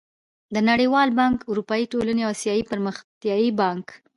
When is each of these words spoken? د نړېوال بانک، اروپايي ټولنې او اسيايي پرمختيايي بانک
د 0.53 0.55
نړېوال 0.69 1.09
بانک، 1.19 1.37
اروپايي 1.51 1.85
ټولنې 1.93 2.21
او 2.25 2.31
اسيايي 2.35 2.63
پرمختيايي 2.71 3.49
بانک 3.59 3.85